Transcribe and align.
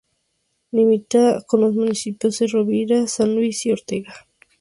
Limita 0.71 1.43
con 1.45 1.61
los 1.61 1.75
municipios 1.75 2.39
de 2.39 2.47
Rovira, 2.47 3.05
San 3.05 3.35
Luis 3.35 3.63
y 3.67 3.71
Ortega. 3.71 4.25